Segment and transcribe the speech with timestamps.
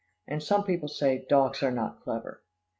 [0.27, 2.41] And some people say, dogs are not clever!